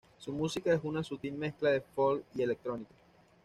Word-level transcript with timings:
Su 0.17 0.31
música 0.33 0.73
es 0.73 0.79
una 0.83 1.03
sutil 1.03 1.35
mezcla 1.35 1.69
de 1.69 1.81
folk 1.81 2.23
y 2.33 2.41
electrónica. 2.41 2.89